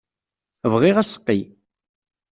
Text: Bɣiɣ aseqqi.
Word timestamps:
Bɣiɣ 0.71 0.95
aseqqi. 0.97 1.39